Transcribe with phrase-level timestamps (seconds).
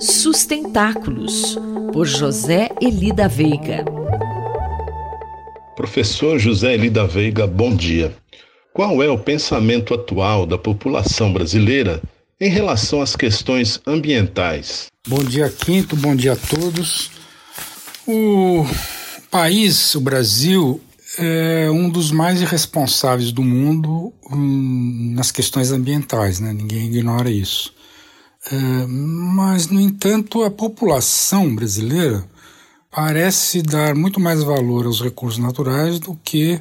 [0.00, 1.58] Sustentáculos,
[1.92, 3.84] por José Elida Veiga.
[5.76, 8.14] Professor José Elida Veiga, bom dia.
[8.72, 12.02] Qual é o pensamento atual da população brasileira
[12.40, 14.88] em relação às questões ambientais?
[15.08, 17.10] Bom dia, Quinto, bom dia a todos.
[18.06, 18.66] O
[19.30, 20.80] país, o Brasil,
[21.18, 26.52] é um dos mais irresponsáveis do mundo hum, nas questões ambientais, né?
[26.52, 27.75] ninguém ignora isso.
[28.50, 32.24] É, mas, no entanto, a população brasileira
[32.90, 36.60] parece dar muito mais valor aos recursos naturais do que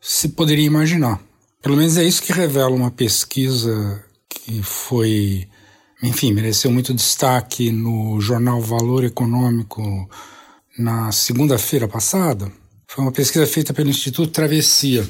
[0.00, 1.20] se poderia imaginar.
[1.62, 5.48] Pelo menos é isso que revela uma pesquisa que foi,
[6.02, 10.08] enfim, mereceu muito destaque no jornal Valor Econômico
[10.78, 12.52] na segunda-feira passada.
[12.86, 15.08] Foi uma pesquisa feita pelo Instituto Travessia.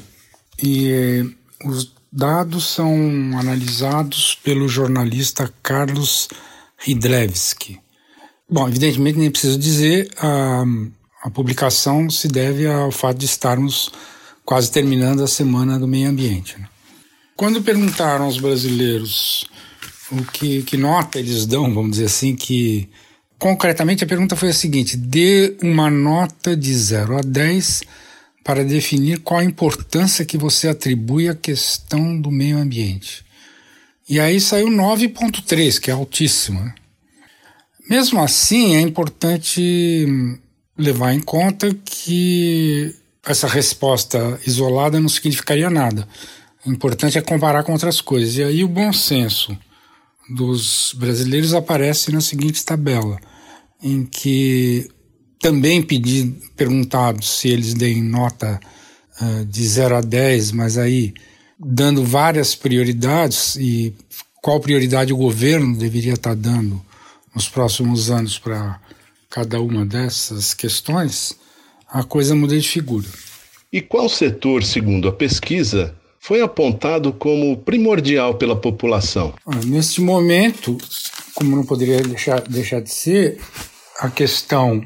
[0.63, 1.25] E eh,
[1.63, 2.91] os dados são
[3.37, 6.27] analisados pelo jornalista Carlos
[6.85, 7.79] Hidlevski.
[8.49, 10.63] Bom, evidentemente nem preciso dizer, a,
[11.23, 13.91] a publicação se deve ao fato de estarmos
[14.45, 16.57] quase terminando a semana do meio ambiente.
[16.57, 16.67] Né?
[17.35, 19.45] Quando perguntaram aos brasileiros
[20.11, 22.89] o que, que nota eles dão, vamos dizer assim, que
[23.37, 27.83] concretamente a pergunta foi a seguinte: dê uma nota de 0 a 10
[28.47, 33.25] para definir qual a importância que você atribui à questão do meio ambiente.
[34.07, 36.61] E aí saiu 9,3, que é altíssimo.
[36.61, 36.73] Né?
[37.89, 40.39] Mesmo assim, é importante
[40.77, 46.07] levar em conta que essa resposta isolada não significaria nada.
[46.65, 48.37] O importante é comparar com outras coisas.
[48.37, 49.57] E aí o bom senso
[50.29, 53.19] dos brasileiros aparece na seguinte tabela,
[53.83, 54.89] em que
[55.39, 58.59] também pedi, perguntados se eles deem nota
[59.21, 61.13] uh, de 0 a 10, mas aí
[61.59, 63.93] dando várias prioridades e
[64.41, 66.81] qual prioridade o governo deveria estar dando
[67.33, 68.79] nos próximos anos para
[69.29, 71.37] cada uma dessas questões,
[71.87, 73.07] a coisa muda de figura.
[73.71, 79.33] E qual setor, segundo a pesquisa, foi apontado como primordial pela população?
[79.45, 80.77] Ah, neste momento,
[81.35, 83.39] como não poderia deixar, deixar de ser,
[83.99, 84.83] a questão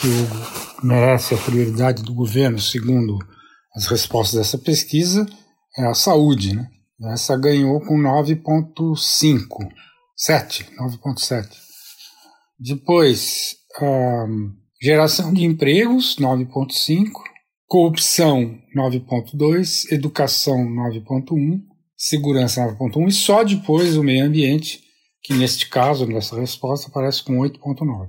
[0.00, 3.18] que merece a prioridade do governo, segundo
[3.74, 5.26] as respostas dessa pesquisa,
[5.78, 6.54] é a saúde.
[6.54, 6.68] Né?
[7.12, 9.68] Essa ganhou com 9,5,
[10.16, 11.48] 7, 9,7.
[12.58, 13.56] Depois,
[14.80, 17.10] geração de empregos, 9,5.
[17.68, 19.92] Corrupção, 9,2.
[19.92, 21.60] Educação, 9,1.
[21.96, 23.08] Segurança, 9,1.
[23.08, 24.80] E só depois o meio ambiente,
[25.22, 28.08] que neste caso, nessa resposta, aparece com 8,9.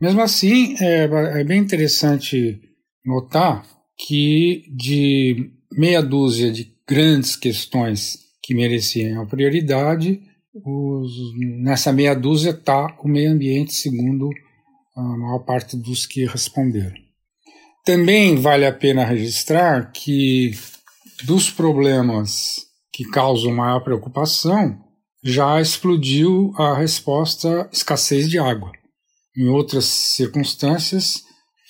[0.00, 1.04] Mesmo assim, é,
[1.40, 2.60] é bem interessante
[3.04, 3.66] notar
[3.96, 10.20] que de meia dúzia de grandes questões que mereciam a prioridade,
[10.54, 11.12] os,
[11.60, 14.30] nessa meia dúzia está o meio ambiente, segundo
[14.96, 16.96] a maior parte dos que responderam.
[17.84, 20.52] Também vale a pena registrar que
[21.24, 24.78] dos problemas que causam maior preocupação,
[25.22, 28.72] já explodiu a resposta escassez de água.
[29.38, 31.22] Em outras circunstâncias,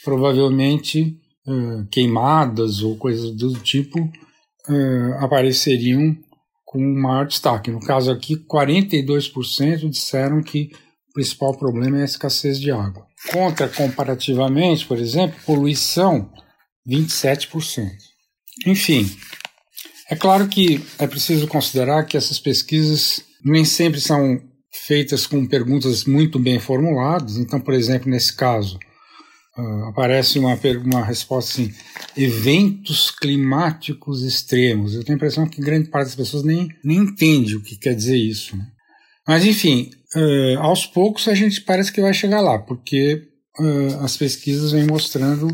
[0.02, 6.16] provavelmente uh, queimadas ou coisas do tipo uh, apareceriam
[6.64, 7.70] com maior destaque.
[7.70, 10.70] No caso aqui, 42% disseram que
[11.10, 13.06] o principal problema é a escassez de água.
[13.30, 16.30] Contra, comparativamente, por exemplo, poluição,
[16.88, 17.90] 27%.
[18.66, 19.10] Enfim,
[20.10, 24.40] é claro que é preciso considerar que essas pesquisas nem sempre são
[24.70, 27.36] feitas com perguntas muito bem formuladas.
[27.36, 28.78] Então, por exemplo, nesse caso,
[29.56, 31.72] uh, aparece uma, uma resposta assim:
[32.16, 34.94] eventos climáticos extremos.
[34.94, 37.94] Eu tenho a impressão que grande parte das pessoas nem, nem entende o que quer
[37.94, 38.56] dizer isso.
[38.56, 38.66] Né?
[39.26, 43.22] Mas, enfim, uh, aos poucos a gente parece que vai chegar lá, porque
[43.58, 45.48] uh, as pesquisas vêm mostrando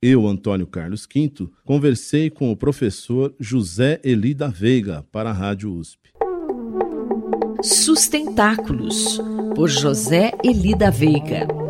[0.00, 5.74] Eu, Antônio Carlos Quinto, conversei com o professor José Eli da Veiga para a Rádio
[5.74, 6.10] USP.
[7.60, 9.20] Sustentáculos,
[9.56, 11.63] por José Eli da Veiga.